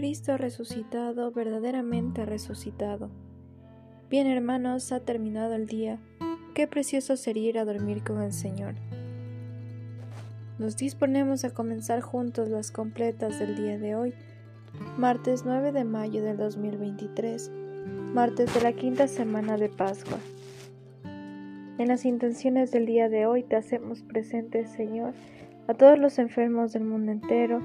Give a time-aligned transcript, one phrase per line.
[0.00, 3.10] Cristo resucitado, verdaderamente resucitado.
[4.08, 5.98] Bien hermanos, ha terminado el día.
[6.54, 8.76] Qué precioso sería ir a dormir con el Señor.
[10.58, 14.14] Nos disponemos a comenzar juntos las completas del día de hoy,
[14.96, 17.50] martes 9 de mayo del 2023,
[18.14, 20.16] martes de la quinta semana de Pascua.
[21.76, 25.12] En las intenciones del día de hoy te hacemos presente, Señor,
[25.68, 27.60] a todos los enfermos del mundo entero,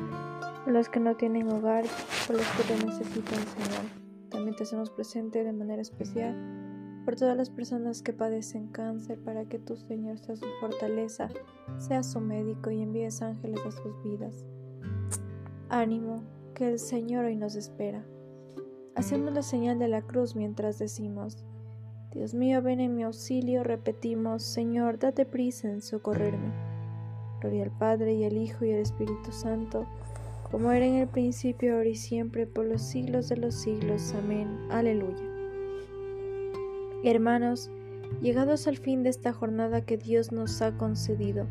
[0.74, 1.86] los que no tienen hogar,
[2.28, 3.86] por los que te necesitan, Señor.
[4.30, 6.36] También te hacemos presente de manera especial
[7.06, 11.30] por todas las personas que padecen cáncer, para que tu Señor sea su fortaleza,
[11.78, 14.44] sea su médico y envíes ángeles a sus vidas.
[15.70, 16.24] Ánimo,
[16.56, 18.04] que el Señor hoy nos espera.
[18.96, 21.46] Hacemos la señal de la cruz mientras decimos,
[22.12, 26.54] Dios mío, ven en mi auxilio, repetimos, Señor, date prisa en socorrerme.
[27.42, 29.86] Gloria al Padre y al Hijo y al Espíritu Santo,
[30.56, 34.14] como era en el principio, ahora y siempre, por los siglos de los siglos.
[34.18, 34.48] Amén.
[34.70, 35.30] Aleluya.
[37.04, 37.70] Hermanos,
[38.22, 41.46] llegados al fin de esta jornada que Dios nos ha concedido,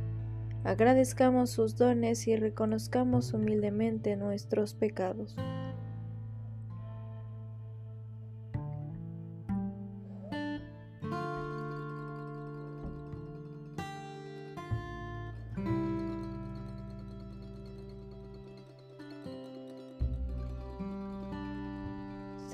[0.65, 5.37] agradezcamos sus dones y reconozcamos humildemente nuestros pecados.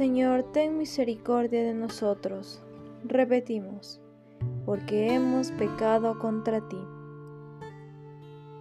[0.01, 2.63] Señor, ten misericordia de nosotros
[3.05, 4.01] Repetimos,
[4.65, 6.79] porque hemos pecado contra ti.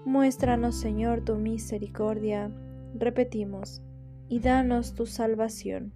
[0.03, 2.51] Muéstranos, Señor, tu misericordia.
[2.93, 3.81] Repetimos,
[4.27, 5.93] y danos tu salvación.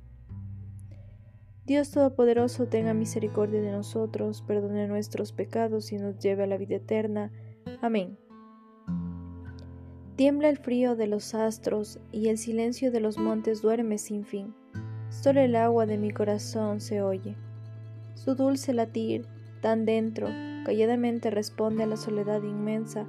[1.66, 6.76] Dios Todopoderoso tenga misericordia de nosotros, perdone nuestros pecados y nos lleve a la vida
[6.76, 7.34] eterna.
[7.82, 8.18] Amén.
[10.16, 14.56] Tiembla el frío de los astros y el silencio de los montes duerme sin fin.
[15.22, 17.38] Solo el agua de mi corazón se oye.
[18.16, 19.28] Su dulce latir,
[19.62, 20.28] tan dentro,
[20.66, 23.06] calladamente responde a la soledad inmensa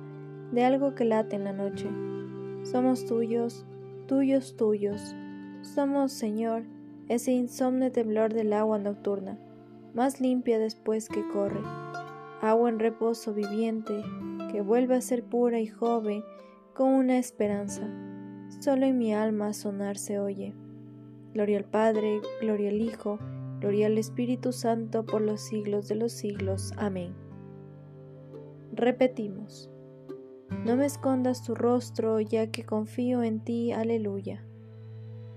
[0.52, 1.88] de algo que late en la noche.
[2.62, 3.64] Somos tuyos,
[4.06, 5.16] tuyos, tuyos.
[5.62, 6.64] Somos, Señor,
[7.08, 9.38] ese insomne temblor del agua nocturna,
[9.94, 11.62] más limpia después que corre,
[12.42, 14.02] agua en reposo viviente,
[14.52, 16.22] que vuelve a ser pura y joven
[16.74, 17.88] con una esperanza.
[18.60, 20.54] Solo en mi alma sonar se oye.
[21.34, 23.18] Gloria al Padre, gloria al Hijo,
[23.64, 26.74] Gloria al Espíritu Santo por los siglos de los siglos.
[26.76, 27.14] Amén.
[28.74, 29.70] Repetimos.
[30.66, 33.72] No me escondas tu rostro, ya que confío en ti.
[33.72, 34.44] Aleluya.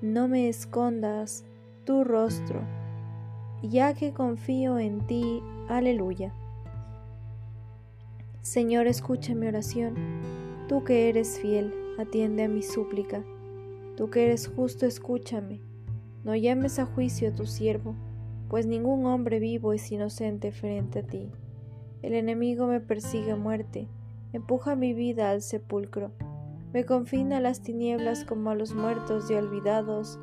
[0.02, 1.46] No me escondas
[1.86, 2.60] tu rostro,
[3.64, 5.42] ya que confío en ti.
[5.70, 6.34] Aleluya.
[8.42, 9.96] Señor, escucha mi oración.
[10.68, 13.24] Tú que eres fiel, atiende a mi súplica.
[13.96, 15.62] Tú que eres justo, escúchame.
[16.28, 17.96] No llames a juicio a tu siervo
[18.50, 21.30] pues ningún hombre vivo es inocente frente a ti.
[22.02, 23.88] El enemigo me persigue muerte,
[24.34, 26.12] empuja mi vida al sepulcro,
[26.74, 30.20] me confina a las tinieblas como a los muertos y olvidados,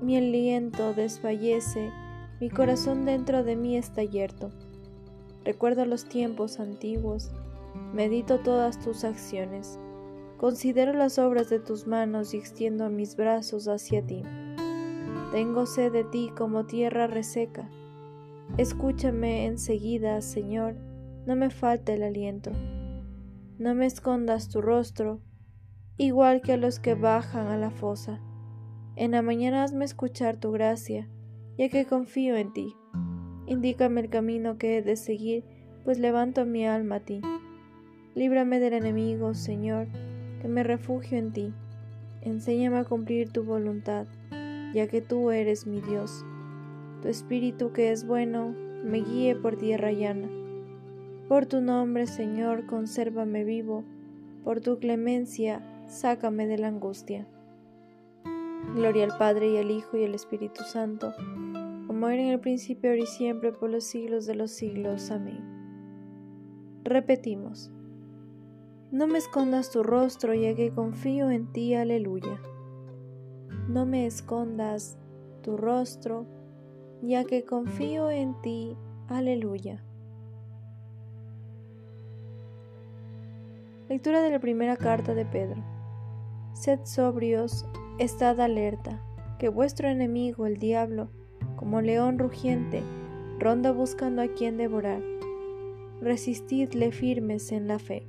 [0.00, 1.90] mi aliento desfallece,
[2.40, 4.50] mi corazón dentro de mí está yerto.
[5.44, 7.30] Recuerdo los tiempos antiguos,
[7.92, 9.78] medito todas tus acciones,
[10.38, 14.22] considero las obras de tus manos y extiendo mis brazos hacia ti.
[15.36, 17.68] Tengo sed de ti como tierra reseca.
[18.56, 20.76] Escúchame enseguida, Señor,
[21.26, 22.52] no me falta el aliento.
[23.58, 25.20] No me escondas tu rostro,
[25.98, 28.18] igual que a los que bajan a la fosa.
[28.96, 31.06] En la mañana hazme escuchar tu gracia,
[31.58, 32.74] ya que confío en ti.
[33.46, 35.44] Indícame el camino que he de seguir,
[35.84, 37.20] pues levanto mi alma a ti.
[38.14, 39.88] Líbrame del enemigo, Señor,
[40.40, 41.52] que me refugio en ti.
[42.22, 44.06] Enséñame a cumplir tu voluntad
[44.74, 46.24] ya que tú eres mi Dios.
[47.02, 48.54] Tu espíritu que es bueno,
[48.84, 50.28] me guíe por tierra llana.
[51.28, 53.84] Por tu nombre, Señor, consérvame vivo,
[54.44, 57.26] por tu clemencia, sácame de la angustia.
[58.74, 61.14] Gloria al Padre y al Hijo y al Espíritu Santo,
[61.86, 65.10] como era en el principio, ahora y siempre, por los siglos de los siglos.
[65.10, 65.40] Amén.
[66.84, 67.70] Repetimos.
[68.92, 71.74] No me escondas tu rostro, ya que confío en ti.
[71.74, 72.40] Aleluya
[73.68, 74.96] no me escondas
[75.42, 76.26] tu rostro,
[77.02, 78.76] ya que confío en ti.
[79.08, 79.82] Aleluya.
[83.88, 85.62] Lectura de la primera carta de Pedro.
[86.54, 87.66] Sed sobrios,
[87.98, 89.00] estad alerta,
[89.38, 91.10] que vuestro enemigo, el diablo,
[91.56, 92.82] como león rugiente,
[93.38, 95.02] ronda buscando a quien devorar.
[96.00, 98.08] Resistidle firmes en la fe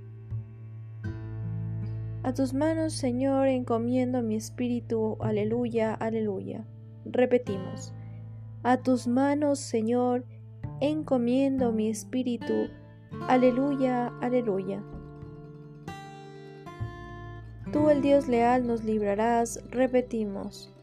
[2.27, 5.15] A tus manos, Señor, encomiendo mi espíritu.
[5.21, 6.65] Aleluya, aleluya.
[7.06, 7.94] Repetimos.
[8.63, 10.25] A tus manos, Señor,
[10.81, 12.68] encomiendo mi espíritu.
[13.29, 14.83] Aleluya, aleluya.
[17.71, 19.63] Tú, el Dios leal, nos librarás.
[19.71, 20.75] Repetimos.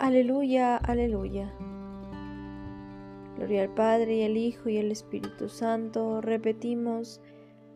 [0.00, 1.54] Aleluya, aleluya.
[3.36, 6.20] Gloria al Padre y al Hijo y al Espíritu Santo.
[6.22, 7.20] Repetimos.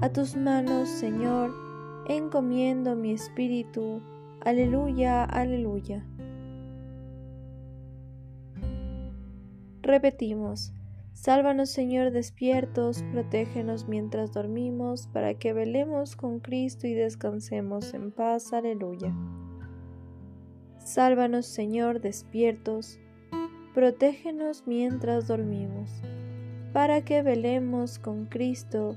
[0.01, 1.72] A tus manos, Señor,
[2.09, 4.03] encomiendo mi espíritu.
[4.41, 6.05] Aleluya, aleluya.
[9.83, 10.73] Repetimos,
[11.13, 18.53] sálvanos Señor despiertos, protégenos mientras dormimos, para que velemos con Cristo y descansemos en paz.
[18.53, 19.13] Aleluya.
[20.79, 22.99] Sálvanos Señor despiertos,
[23.75, 25.91] protégenos mientras dormimos,
[26.73, 28.97] para que velemos con Cristo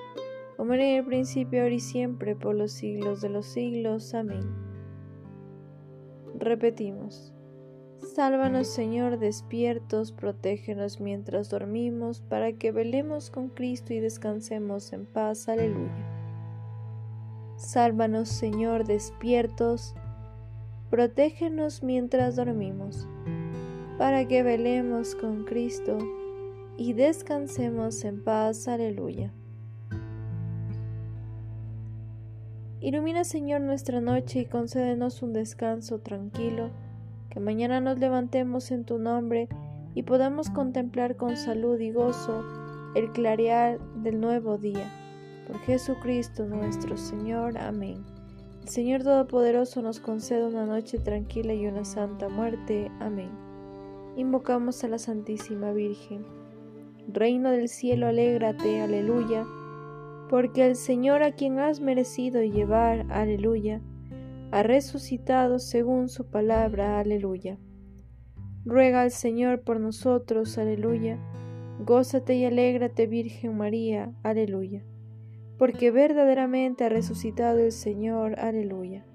[0.61, 4.13] como en el principio, ahora y siempre, por los siglos de los siglos.
[4.13, 4.41] Amén.
[6.37, 7.33] Repetimos.
[8.13, 15.49] Sálvanos, Señor, despiertos, protégenos mientras dormimos, para que velemos con Cristo y descansemos en paz.
[15.49, 16.05] Aleluya.
[17.55, 19.95] Sálvanos, Señor, despiertos,
[20.91, 23.07] protégenos mientras dormimos,
[23.97, 25.97] para que velemos con Cristo
[26.77, 28.67] y descansemos en paz.
[28.67, 29.33] Aleluya.
[32.83, 36.71] Ilumina, Señor, nuestra noche y concédenos un descanso tranquilo,
[37.29, 39.47] que mañana nos levantemos en tu nombre
[39.93, 42.43] y podamos contemplar con salud y gozo
[42.95, 44.91] el clarear del nuevo día.
[45.45, 47.55] Por Jesucristo nuestro Señor.
[47.59, 48.03] Amén.
[48.63, 52.89] El Señor Todopoderoso nos conceda una noche tranquila y una santa muerte.
[52.99, 53.29] Amén.
[54.17, 56.25] Invocamos a la Santísima Virgen.
[57.07, 59.45] Reino del cielo, alégrate, aleluya
[60.31, 63.81] porque el Señor a quien has merecido llevar, aleluya,
[64.51, 67.57] ha resucitado según su palabra, aleluya.
[68.63, 71.19] Ruega al Señor por nosotros, aleluya.
[71.85, 74.85] Gózate y alégrate, Virgen María, aleluya.
[75.57, 79.05] Porque verdaderamente ha resucitado el Señor, aleluya.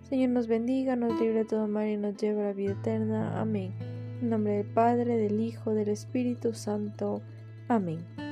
[0.00, 3.38] Señor nos bendiga, nos libre de todo mal y nos lleve a la vida eterna.
[3.38, 3.74] Amén.
[4.22, 7.20] En nombre del Padre, del Hijo, del Espíritu Santo.
[7.68, 8.25] Amén.